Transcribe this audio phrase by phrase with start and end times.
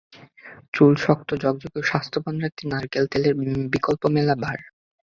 [0.73, 3.33] চুল শক্ত, ঝকঝকে এবং স্বাস্থ্যবান রাখতে নারকেল তেলের
[3.73, 4.59] বিকল্প মেলা ভার।